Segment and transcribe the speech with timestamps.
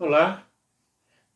[0.00, 0.46] Olá,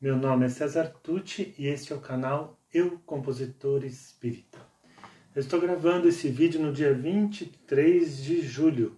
[0.00, 4.56] meu nome é César Tucci e este é o canal Eu Compositor Espírita.
[5.34, 8.96] Eu estou gravando esse vídeo no dia 23 de julho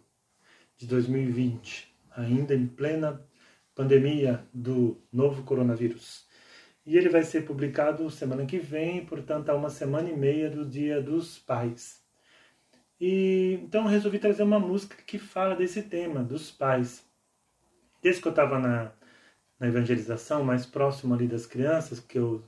[0.77, 3.27] de 2020, ainda em plena
[3.75, 6.29] pandemia do novo coronavírus.
[6.85, 10.67] E ele vai ser publicado semana que vem, portanto, há uma semana e meia do
[10.67, 12.05] Dia dos Pais.
[13.01, 17.03] E então resolvi trazer uma música que fala desse tema, dos pais.
[18.03, 18.93] Desde que eu estava na
[19.65, 22.43] na evangelização, mais próximo ali das crianças, que eu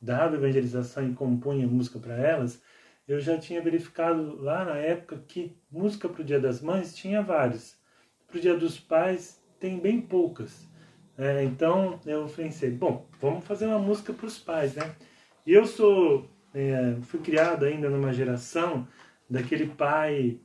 [0.00, 2.62] dava evangelização e compunha música para elas,
[3.06, 7.22] eu já tinha verificado lá na época que música para o Dia das Mães tinha
[7.22, 7.78] várias.
[8.26, 10.68] Para o Dia dos Pais tem bem poucas.
[11.16, 14.94] É, então eu pensei, bom, vamos fazer uma música para os pais, né?
[15.46, 18.86] E eu sou, é, fui criado ainda numa geração
[19.28, 20.38] daquele pai,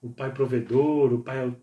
[0.00, 1.54] o pai provedor, o pai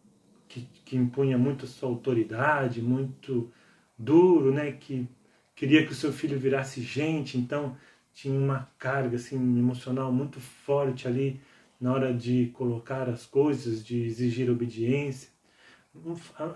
[0.48, 3.50] que, que impunha muito sua autoridade, muito
[3.98, 5.08] duro, né, que
[5.56, 7.78] queria que o seu filho virasse gente, então
[8.14, 11.42] tinha uma carga assim emocional muito forte ali
[11.80, 15.30] na hora de colocar as coisas, de exigir obediência.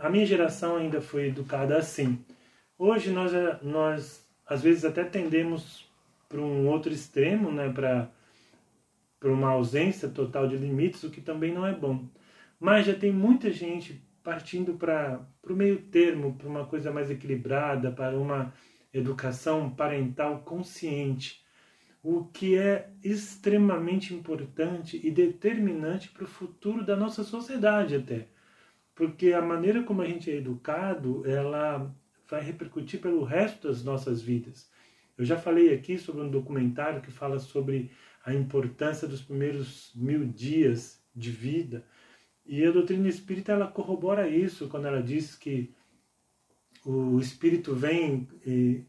[0.02, 2.20] A minha geração ainda foi educada assim.
[2.78, 5.86] Hoje nós nós às vezes até tendemos
[6.30, 8.10] para um outro extremo, né, para
[9.20, 12.06] para uma ausência total de limites, o que também não é bom.
[12.60, 17.90] Mas já tem muita gente partindo para o meio termo, para uma coisa mais equilibrada,
[17.90, 18.54] para uma
[18.94, 21.46] educação parental consciente,
[22.04, 28.28] o que é extremamente importante e determinante para o futuro da nossa sociedade até.
[28.94, 31.90] Porque a maneira como a gente é educado, ela
[32.30, 34.70] vai repercutir pelo resto das nossas vidas.
[35.18, 37.92] Eu já falei aqui sobre um documentário que fala sobre
[38.26, 41.86] a importância dos primeiros mil dias de vida,
[42.48, 45.74] e a doutrina espírita ela corrobora isso quando ela diz que
[46.86, 48.82] o espírito vem e,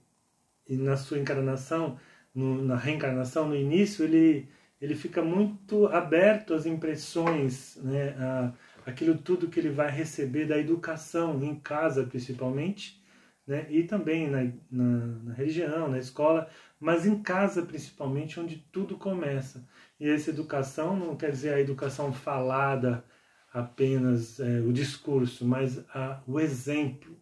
[0.68, 1.98] e na sua encarnação,
[2.32, 4.48] no, na reencarnação, no início, ele,
[4.80, 8.52] ele fica muito aberto às impressões, né, a,
[8.86, 13.02] aquilo tudo que ele vai receber da educação, em casa principalmente,
[13.44, 18.96] né, e também na, na, na religião, na escola, mas em casa principalmente, onde tudo
[18.96, 19.66] começa.
[19.98, 23.04] E essa educação não quer dizer a educação falada,
[23.52, 27.16] apenas é, o discurso, mas a, o exemplo,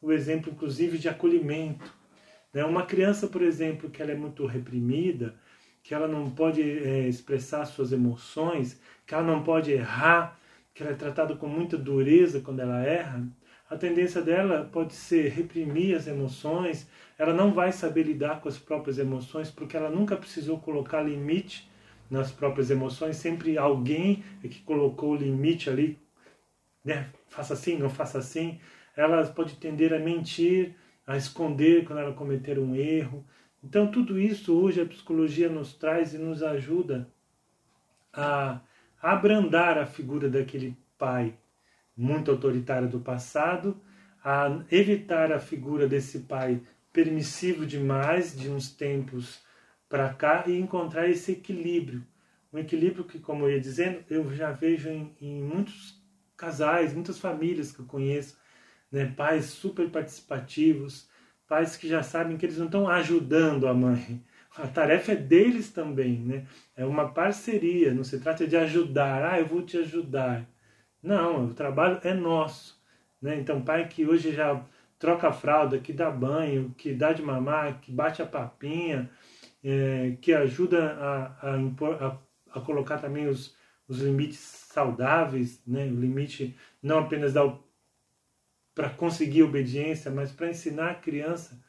[0.00, 1.92] o exemplo inclusive de acolhimento.
[2.52, 2.64] Né?
[2.64, 5.34] Uma criança, por exemplo, que ela é muito reprimida,
[5.82, 10.38] que ela não pode é, expressar suas emoções, que ela não pode errar,
[10.74, 13.26] que ela é tratada com muita dureza quando ela erra,
[13.68, 16.88] a tendência dela pode ser reprimir as emoções,
[17.18, 21.68] ela não vai saber lidar com as próprias emoções porque ela nunca precisou colocar limite
[22.10, 25.98] nas próprias emoções, sempre alguém que colocou o limite ali,
[26.84, 27.10] né?
[27.28, 28.60] faça assim, não faça assim.
[28.96, 30.74] Ela pode tender a mentir,
[31.06, 33.24] a esconder quando ela cometer um erro.
[33.62, 37.08] Então, tudo isso hoje a psicologia nos traz e nos ajuda
[38.12, 38.60] a
[39.02, 41.34] abrandar a figura daquele pai
[41.96, 43.80] muito autoritário do passado,
[44.22, 46.60] a evitar a figura desse pai
[46.92, 49.40] permissivo demais de uns tempos
[49.88, 52.04] para cá e encontrar esse equilíbrio.
[52.52, 56.02] Um equilíbrio que, como eu ia dizendo, eu já vejo em, em muitos
[56.36, 58.38] casais, muitas famílias que eu conheço,
[58.90, 59.12] né?
[59.16, 61.08] pais super participativos,
[61.46, 64.22] pais que já sabem que eles não estão ajudando a mãe.
[64.56, 66.46] A tarefa é deles também, né?
[66.74, 70.48] É uma parceria, não se trata de ajudar, ah, eu vou te ajudar.
[71.02, 72.82] Não, o trabalho é nosso.
[73.20, 73.36] Né?
[73.36, 74.64] Então, pai que hoje já
[74.98, 79.10] troca a fralda, que dá banho, que dá de mamar, que bate a papinha,
[79.68, 82.16] é, que ajuda a, a, impor, a,
[82.56, 83.56] a, colocar também os,
[83.88, 85.86] os limites saudáveis, né?
[85.86, 87.32] o limite não apenas
[88.72, 91.60] para conseguir obediência, mas para ensinar a criança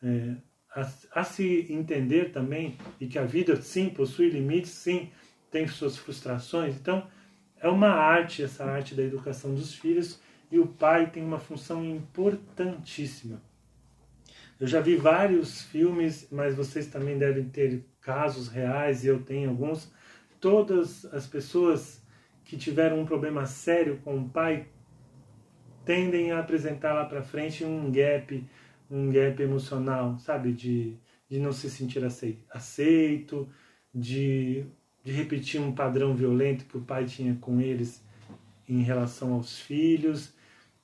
[0.00, 0.36] é,
[0.72, 5.10] a, a, se entender também e que a vida sim possui limites, sim
[5.50, 6.76] tem suas frustrações.
[6.76, 7.08] Então
[7.58, 10.20] é uma arte essa arte da educação dos filhos
[10.52, 13.42] e o pai tem uma função importantíssima.
[14.60, 19.48] Eu já vi vários filmes, mas vocês também devem ter casos reais, e eu tenho
[19.48, 19.90] alguns.
[20.38, 22.02] Todas as pessoas
[22.44, 24.66] que tiveram um problema sério com o pai
[25.82, 28.44] tendem a apresentar lá para frente um gap,
[28.90, 30.52] um gap emocional, sabe?
[30.52, 30.94] De,
[31.26, 32.02] de não se sentir
[32.50, 33.48] aceito,
[33.94, 34.66] de,
[35.02, 38.04] de repetir um padrão violento que o pai tinha com eles
[38.68, 40.34] em relação aos filhos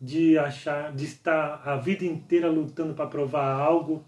[0.00, 4.04] de achar, de estar a vida inteira lutando para provar algo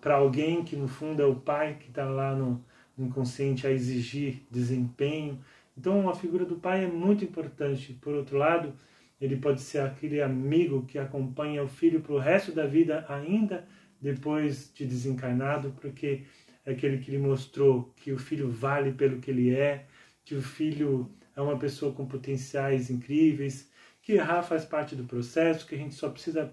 [0.00, 2.64] para alguém que no fundo é o pai que está lá no
[2.98, 5.38] inconsciente a exigir desempenho.
[5.76, 7.92] Então a figura do pai é muito importante.
[8.00, 8.74] Por outro lado,
[9.20, 13.66] ele pode ser aquele amigo que acompanha o filho para o resto da vida, ainda
[14.00, 16.22] depois de desencarnado, porque
[16.64, 19.86] é aquele que lhe mostrou que o filho vale pelo que ele é,
[20.24, 23.69] que o filho é uma pessoa com potenciais incríveis,
[24.10, 26.52] que errar faz parte do processo, que a gente só precisa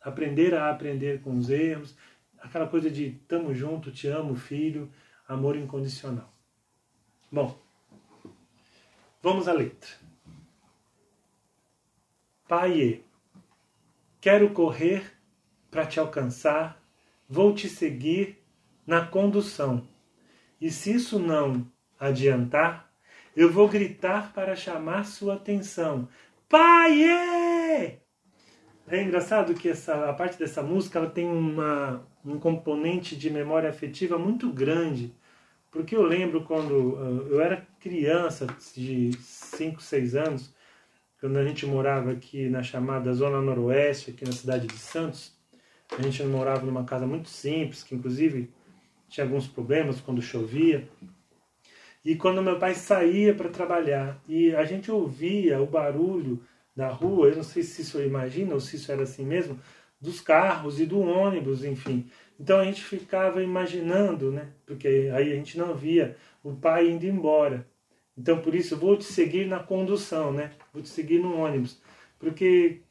[0.00, 1.96] aprender a aprender com os erros,
[2.40, 4.90] aquela coisa de tamo junto, te amo, filho,
[5.28, 6.28] amor incondicional.
[7.30, 7.56] Bom,
[9.22, 9.90] vamos à letra.
[12.48, 13.00] Pai,
[14.20, 15.12] quero correr
[15.70, 16.82] para te alcançar,
[17.28, 18.42] vou te seguir
[18.84, 19.86] na condução.
[20.60, 21.64] E se isso não
[21.96, 22.90] adiantar,
[23.36, 26.08] eu vou gritar para chamar sua atenção.
[26.48, 28.00] Pai!
[28.88, 33.68] É engraçado que essa, a parte dessa música ela tem uma, um componente de memória
[33.68, 35.12] afetiva muito grande.
[35.72, 38.46] Porque eu lembro quando uh, eu era criança,
[38.76, 40.54] de 5, 6 anos,
[41.20, 45.36] quando a gente morava aqui na chamada Zona Noroeste, aqui na cidade de Santos,
[45.98, 48.52] a gente morava numa casa muito simples, que inclusive
[49.08, 50.88] tinha alguns problemas quando chovia.
[52.06, 56.40] E quando meu pai saía para trabalhar e a gente ouvia o barulho
[56.74, 59.58] da rua, eu não sei se isso imagina ou se isso era assim mesmo,
[60.00, 62.08] dos carros e do ônibus, enfim.
[62.38, 64.52] Então a gente ficava imaginando, né?
[64.64, 67.66] Porque aí a gente não via o pai indo embora.
[68.16, 70.52] Então, por isso, vou te seguir na condução, né?
[70.72, 71.82] Vou te seguir no ônibus.
[72.20, 72.82] Porque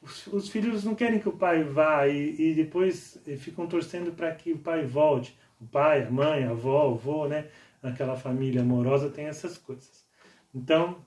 [0.00, 4.34] os, os filhos não querem que o pai vá e, e depois ficam torcendo para
[4.34, 5.36] que o pai volte.
[5.60, 7.48] O pai, a mãe, a avó, o avô, né?
[7.82, 10.06] Naquela família amorosa tem essas coisas.
[10.54, 11.04] Então,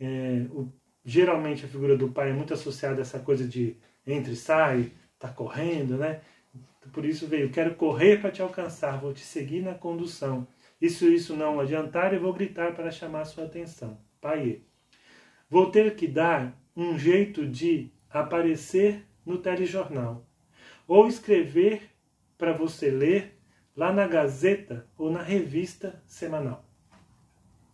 [0.00, 0.70] é, o,
[1.04, 4.92] geralmente a figura do pai é muito associada a essa coisa de entre e sai,
[5.18, 6.20] tá correndo, né?
[6.92, 10.46] Por isso veio, quero correr para te alcançar, vou te seguir na condução.
[10.80, 13.98] Isso isso não adiantar, eu vou gritar para chamar sua atenção.
[14.20, 14.60] Pai,
[15.48, 20.24] vou ter que dar um jeito de aparecer no telejornal
[20.86, 21.90] ou escrever
[22.38, 23.35] para você ler
[23.76, 26.64] lá na Gazeta ou na revista semanal.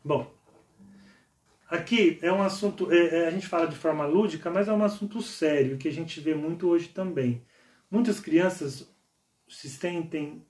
[0.04, 0.34] Bom,
[1.68, 4.82] aqui é um assunto, é, é, a gente fala de forma lúdica, mas é um
[4.82, 7.46] assunto sério que a gente vê muito hoje também.
[7.88, 8.92] Muitas crianças
[9.48, 10.44] se sentem,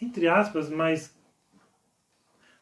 [0.00, 1.14] entre aspas, mais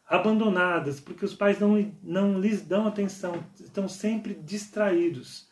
[0.08, 5.48] abandonadas, porque os pais não, não lhes dão atenção, estão sempre distraídos.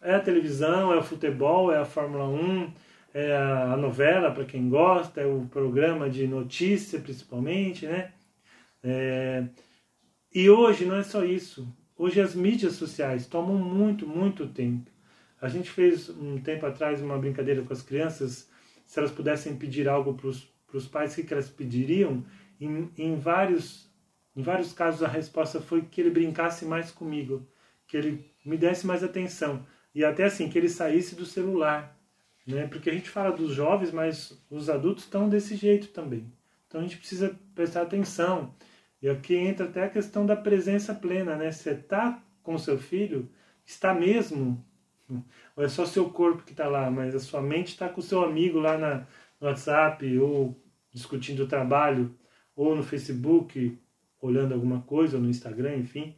[0.00, 2.72] É a televisão, é o futebol, é a Fórmula 1,
[3.12, 8.12] é a novela para quem gosta, é o programa de notícia principalmente, né?
[8.82, 9.44] É...
[10.32, 11.66] E hoje não é só isso.
[11.96, 14.90] Hoje as mídias sociais tomam muito, muito tempo.
[15.40, 18.48] A gente fez um tempo atrás uma brincadeira com as crianças,
[18.86, 20.28] se elas pudessem pedir algo para
[20.76, 22.24] os pais, o que, elas pediriam?
[22.60, 23.90] Em, em vários
[24.36, 27.46] em vários casos a resposta foi que ele brincasse mais comigo,
[27.86, 31.99] que ele me desse mais atenção e até assim que ele saísse do celular,
[32.50, 32.66] né?
[32.66, 36.30] Porque a gente fala dos jovens, mas os adultos estão desse jeito também.
[36.66, 38.54] Então a gente precisa prestar atenção.
[39.02, 41.50] E aqui entra até a questão da presença plena, né?
[41.50, 43.28] Você está com seu filho,
[43.64, 44.64] está mesmo,
[45.56, 48.04] ou é só seu corpo que está lá, mas a sua mente está com o
[48.04, 49.06] seu amigo lá na,
[49.40, 50.60] no WhatsApp, ou
[50.92, 52.14] discutindo o trabalho,
[52.54, 53.78] ou no Facebook,
[54.20, 56.14] olhando alguma coisa no Instagram, enfim.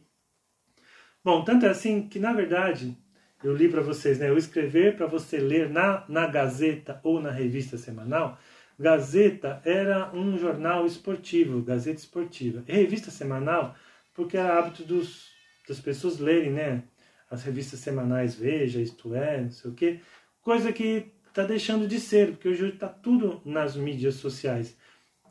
[1.23, 2.97] Bom, tanto é assim que, na verdade,
[3.43, 4.29] eu li para vocês, né?
[4.29, 8.37] Eu escrever para você ler na, na Gazeta ou na revista semanal.
[8.79, 12.63] Gazeta era um jornal esportivo, Gazeta Esportiva.
[12.67, 13.75] E revista semanal,
[14.13, 15.29] porque era hábito dos,
[15.67, 16.83] das pessoas lerem, né?
[17.29, 19.99] As revistas semanais, Veja, Isto É, não sei o quê.
[20.41, 24.77] Coisa que está deixando de ser, porque hoje está tudo nas mídias sociais.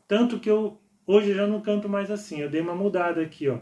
[0.07, 3.49] Tanto que eu Hoje eu já não canto mais assim, eu dei uma mudada aqui,
[3.49, 3.59] ó.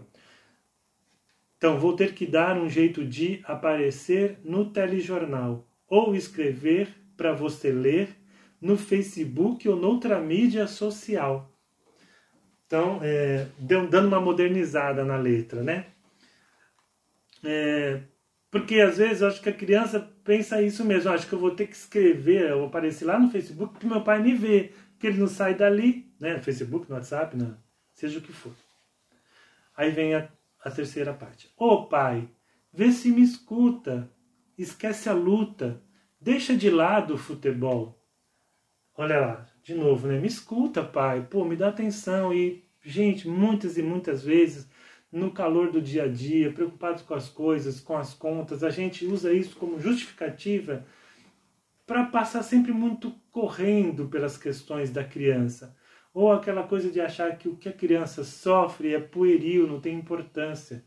[1.61, 7.71] Então vou ter que dar um jeito de aparecer no telejornal ou escrever para você
[7.71, 8.17] ler
[8.59, 11.55] no Facebook ou noutra mídia social.
[12.65, 15.85] Então, é, dando uma modernizada na letra, né?
[17.43, 18.01] É,
[18.49, 21.11] porque às vezes eu acho que a criança pensa isso mesmo.
[21.11, 24.01] Acho que eu vou ter que escrever, eu vou aparecer lá no Facebook para meu
[24.01, 27.37] pai me ver que ele não sai dali, né, no Facebook, no WhatsApp,
[27.93, 28.51] seja o que for.
[29.77, 30.27] Aí vem a,
[30.63, 31.51] a terceira parte.
[31.57, 32.29] Ô oh, pai,
[32.71, 34.11] vê se me escuta,
[34.57, 35.81] esquece a luta,
[36.19, 37.99] deixa de lado o futebol.
[38.95, 40.19] Olha lá, de novo, né?
[40.19, 42.33] Me escuta, pai, pô, me dá atenção.
[42.33, 44.69] E, gente, muitas e muitas vezes,
[45.11, 49.05] no calor do dia a dia, preocupados com as coisas, com as contas, a gente
[49.05, 50.85] usa isso como justificativa
[51.85, 55.75] para passar sempre muito correndo pelas questões da criança.
[56.13, 59.95] Ou aquela coisa de achar que o que a criança sofre é pueril, não tem
[59.95, 60.83] importância.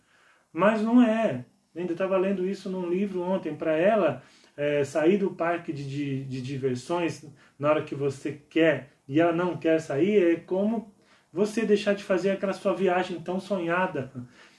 [0.52, 1.45] Mas não é.
[1.75, 3.54] Ainda estava lendo isso num livro ontem.
[3.54, 4.23] Para ela,
[4.57, 7.25] é, sair do parque de, de, de, diversões
[7.59, 10.93] na hora que você quer e ela não quer sair é como
[11.33, 14.12] você deixar de fazer aquela sua viagem tão sonhada,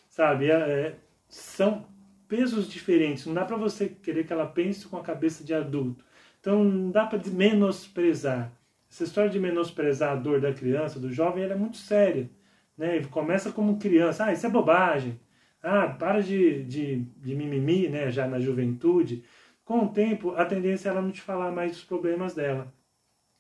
[0.10, 0.52] sabe?
[0.52, 0.96] É, é
[1.30, 1.86] são
[2.28, 3.26] pesos diferentes.
[3.26, 6.04] Não dá para você querer que ela pense com a cabeça de adulto.
[6.40, 8.52] Então não dá para menosprezar.
[8.96, 12.30] Essa história de menosprezar a dor da criança, do jovem, ela é muito séria.
[12.78, 13.04] Né?
[13.12, 15.20] Começa como criança, ah, isso é bobagem.
[15.62, 18.10] Ah, para de, de, de mimimi, né?
[18.10, 19.26] já na juventude.
[19.66, 22.74] Com o tempo, a tendência é ela não te falar mais dos problemas dela.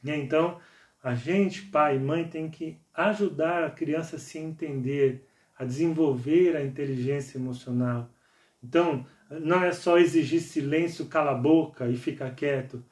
[0.04, 0.18] Né?
[0.18, 0.60] Então,
[1.02, 5.26] a gente, pai e mãe, tem que ajudar a criança a se entender,
[5.58, 8.10] a desenvolver a inteligência emocional.
[8.62, 12.84] Então, não é só exigir silêncio, cala a boca e fica quieto,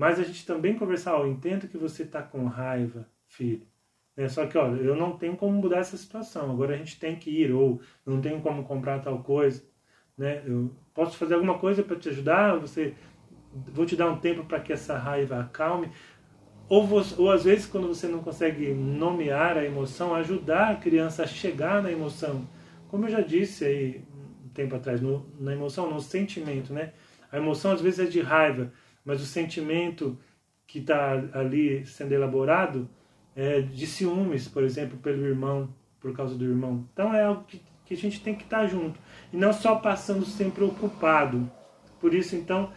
[0.00, 3.66] mas a gente também conversar, ó, entendo que você está com raiva, filho.
[4.16, 7.16] É, só que, olha, eu não tenho como mudar essa situação, agora a gente tem
[7.16, 9.62] que ir, ou não tenho como comprar tal coisa,
[10.16, 10.42] né?
[10.46, 12.94] Eu posso fazer alguma coisa para te ajudar, você
[13.74, 15.90] vou te dar um tempo para que essa raiva acalme.
[16.66, 21.24] Ou, você, ou às vezes, quando você não consegue nomear a emoção, ajudar a criança
[21.24, 22.48] a chegar na emoção.
[22.88, 24.02] Como eu já disse aí
[24.46, 26.94] um tempo atrás, no, na emoção, no sentimento, né?
[27.30, 28.72] A emoção às vezes é de raiva,
[29.04, 30.18] mas o sentimento
[30.66, 32.88] que está ali sendo elaborado
[33.34, 36.86] é de ciúmes, por exemplo, pelo irmão, por causa do irmão.
[36.92, 38.98] Então é algo que, que a gente tem que estar tá junto
[39.32, 41.50] e não só passando sempre ocupado.
[42.00, 42.72] Por isso, então,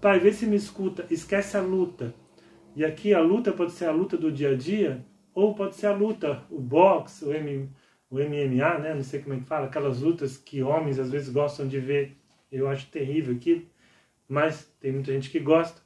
[0.00, 2.14] pai, vê se me escuta, esquece a luta
[2.76, 5.02] e aqui a luta pode ser a luta do dia a dia,
[5.34, 7.70] ou pode ser a luta, o boxe, o, M,
[8.10, 8.94] o MMA, né?
[8.94, 12.18] não sei como é que fala, aquelas lutas que homens às vezes gostam de ver.
[12.52, 13.64] Eu acho terrível aquilo,
[14.28, 15.80] mas tem muita gente que gosta.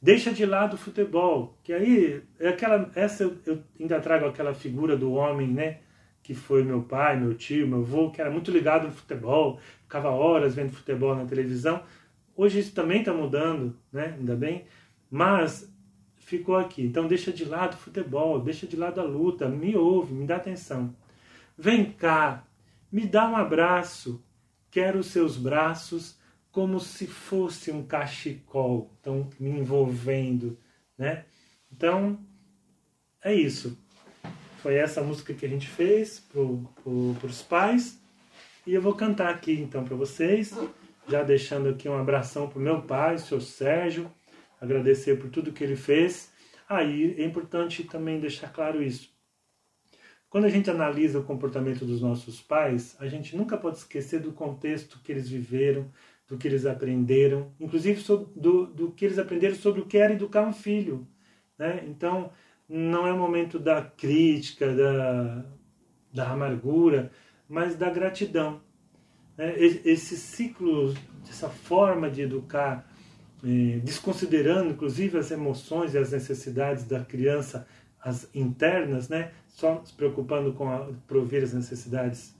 [0.00, 4.54] Deixa de lado o futebol, que aí é aquela, essa eu, eu ainda trago aquela
[4.54, 5.80] figura do homem, né?
[6.22, 10.10] que foi meu pai, meu tio, meu avô, que era muito ligado no futebol, ficava
[10.10, 11.82] horas vendo futebol na televisão.
[12.36, 14.14] Hoje isso também está mudando, né?
[14.16, 14.64] Ainda bem.
[15.10, 15.74] Mas
[16.18, 16.82] ficou aqui.
[16.82, 20.36] Então deixa de lado o futebol, deixa de lado a luta, me ouve, me dá
[20.36, 20.94] atenção.
[21.58, 22.44] Vem cá,
[22.92, 24.24] me dá um abraço.
[24.70, 26.16] Quero os seus braços
[26.50, 30.58] como se fosse um cachecol, então me envolvendo,
[30.98, 31.24] né?
[31.70, 32.18] Então
[33.22, 33.78] é isso.
[34.58, 37.98] Foi essa música que a gente fez para os pais
[38.66, 40.54] e eu vou cantar aqui então para vocês,
[41.08, 44.10] já deixando aqui um abração para o meu pai, o seu Sérgio
[44.60, 46.30] agradecer por tudo que ele fez.
[46.68, 49.10] Aí ah, é importante também deixar claro isso.
[50.28, 54.32] Quando a gente analisa o comportamento dos nossos pais, a gente nunca pode esquecer do
[54.32, 55.90] contexto que eles viveram,
[56.30, 58.00] do que eles aprenderam, inclusive
[58.36, 61.04] do, do que eles aprenderam sobre o que era educar um filho.
[61.58, 61.84] Né?
[61.88, 62.30] Então,
[62.68, 65.44] não é o momento da crítica, da,
[66.14, 67.10] da amargura,
[67.48, 68.60] mas da gratidão.
[69.36, 69.58] Né?
[69.58, 70.94] Esse ciclo,
[71.28, 72.88] essa forma de educar
[73.44, 77.66] eh, desconsiderando inclusive as emoções e as necessidades da criança,
[78.00, 79.32] as internas, né?
[79.48, 80.88] só se preocupando com a,
[81.42, 82.36] as necessidades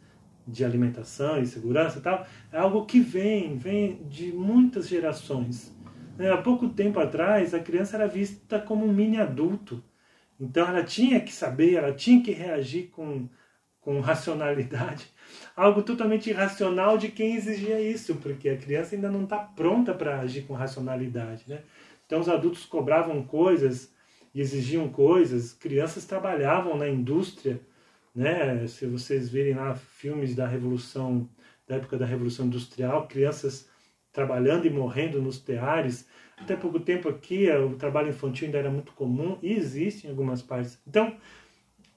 [0.50, 5.74] de alimentação e segurança e tal, é algo que vem, vem de muitas gerações.
[6.18, 6.30] Né?
[6.30, 9.82] Há pouco tempo atrás, a criança era vista como um mini adulto.
[10.38, 13.28] Então ela tinha que saber, ela tinha que reagir com,
[13.80, 15.06] com racionalidade
[15.56, 20.20] algo totalmente irracional de quem exigia isso, porque a criança ainda não está pronta para
[20.20, 21.44] agir com racionalidade.
[21.46, 21.60] Né?
[22.06, 23.92] Então, os adultos cobravam coisas
[24.34, 27.60] e exigiam coisas, crianças trabalhavam na indústria.
[28.14, 28.66] Né?
[28.66, 31.28] Se vocês virem lá filmes da Revolução,
[31.66, 33.68] da época da Revolução Industrial, crianças
[34.12, 36.06] trabalhando e morrendo nos teares.
[36.36, 40.42] Até pouco tempo aqui, o trabalho infantil ainda era muito comum e existe em algumas
[40.42, 40.78] partes.
[40.86, 41.16] Então,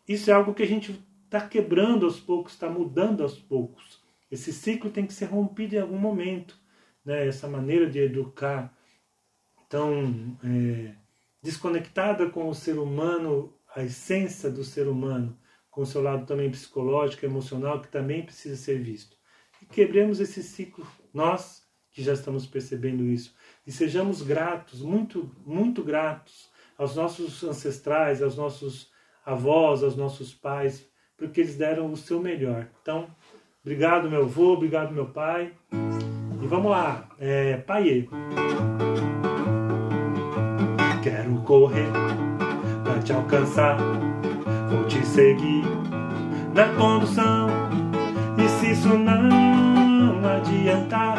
[0.07, 4.01] isso é algo que a gente está quebrando aos poucos, está mudando aos poucos.
[4.29, 6.57] Esse ciclo tem que ser rompido em algum momento.
[7.05, 7.27] Né?
[7.27, 8.75] Essa maneira de educar
[9.69, 10.93] tão é,
[11.41, 15.37] desconectada com o ser humano, a essência do ser humano,
[15.73, 19.17] com seu lado também psicológico, emocional, que também precisa ser visto.
[19.59, 23.35] E quebremos esse ciclo, nós que já estamos percebendo isso.
[23.65, 28.91] E sejamos gratos, muito, muito gratos aos nossos ancestrais, aos nossos
[29.25, 30.87] avós, aos nossos pais,
[31.17, 32.67] porque eles deram o seu melhor.
[32.81, 33.07] Então,
[33.63, 35.53] obrigado meu avô, obrigado meu pai.
[35.71, 38.07] E vamos lá, é, Paiê.
[41.01, 41.89] Quero correr
[42.83, 43.77] pra te alcançar,
[44.73, 45.63] vou te seguir
[46.55, 47.47] na condução.
[48.37, 51.17] E se isso não adiantar,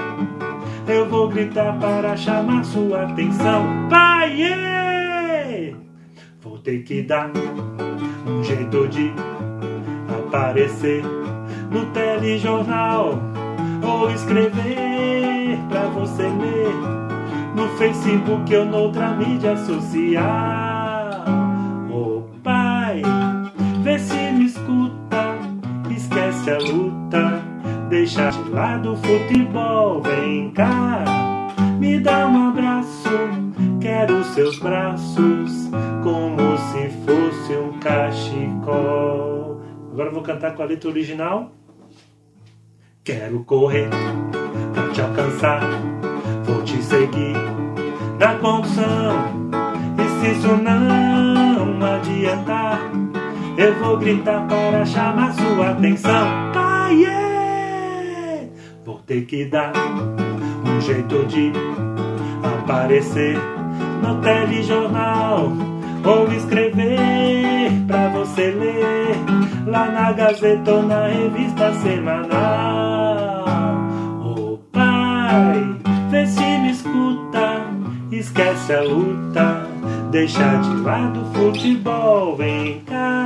[0.88, 3.88] eu vou gritar para chamar sua atenção.
[3.88, 5.74] Paiê!
[6.42, 7.30] Vou ter que dar
[8.26, 9.12] um jeito de
[10.26, 11.04] aparecer
[11.70, 13.20] no telejornal
[13.82, 16.74] ou escrever pra você ler
[17.54, 20.73] no Facebook ou noutra mídia social.
[26.54, 27.42] A luta,
[27.88, 31.04] deixa de lado o futebol, vem cá,
[31.78, 33.10] me dá um abraço,
[33.80, 35.68] quero seus braços,
[36.02, 39.60] como se fosse um cachecol.
[39.92, 41.52] Agora vou cantar com a letra original.
[43.02, 43.88] Quero correr
[44.72, 45.60] pra te alcançar,
[46.44, 47.36] vou te seguir
[48.18, 49.44] na condução.
[49.98, 53.03] E se isso não adiantar,
[53.56, 56.52] eu vou gritar para chamar sua atenção.
[56.52, 58.48] Pai, yeah!
[58.84, 59.72] vou ter que dar
[60.64, 61.52] um jeito de
[62.42, 63.36] aparecer
[64.02, 65.52] no telejornal
[66.04, 69.16] ou escrever pra você ler
[69.66, 73.44] lá na Gazeta ou na revista semanal.
[74.22, 75.76] Oh, pai,
[76.10, 77.62] vê se me escuta,
[78.12, 79.66] esquece a luta,
[80.10, 83.23] deixa de lado o futebol, vem cá,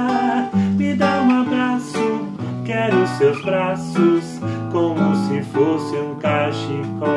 [2.88, 4.40] quero seus braços,
[4.72, 7.08] como se fosse um cachecol.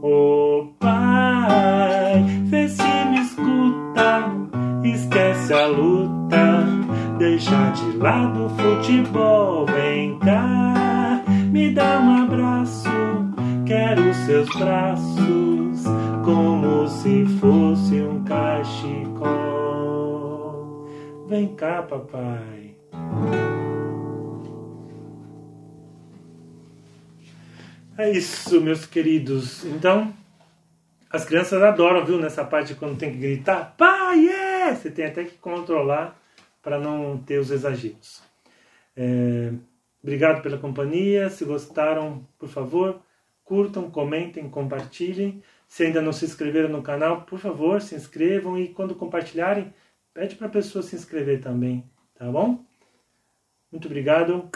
[0.00, 4.30] Oh Pai, vê se me escuta,
[4.84, 6.64] esquece a luta,
[7.18, 12.88] deixa de lado o futebol, vem cá, me dá um abraço,
[13.66, 15.82] quero seus braços,
[16.24, 19.37] como se fosse um cachecol.
[21.28, 22.74] Vem cá, papai.
[27.98, 29.62] É isso, meus queridos.
[29.66, 30.14] Então,
[31.10, 34.74] as crianças adoram, viu, nessa parte quando tem que gritar, pai, yeah!
[34.74, 36.18] Você tem até que controlar
[36.62, 38.22] para não ter os exageros.
[38.96, 39.52] É,
[40.02, 41.28] obrigado pela companhia.
[41.28, 43.02] Se gostaram, por favor,
[43.44, 45.42] curtam, comentem, compartilhem.
[45.66, 49.74] Se ainda não se inscreveram no canal, por favor, se inscrevam e quando compartilharem,
[50.18, 52.64] Pede para a pessoa se inscrever também, tá bom?
[53.70, 54.50] Muito obrigado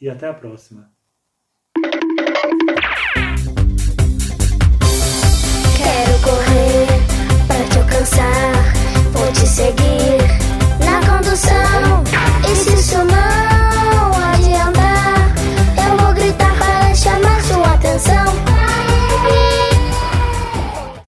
[0.00, 0.90] e até a próxima.
[5.76, 6.88] Quero correr
[7.46, 8.74] para te alcançar,
[9.12, 10.18] vou te seguir
[10.84, 12.02] na condução
[12.42, 13.53] e se somar.